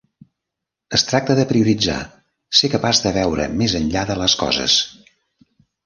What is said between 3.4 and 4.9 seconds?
més enllà de les coses.